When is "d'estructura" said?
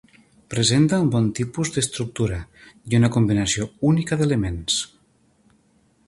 1.75-2.39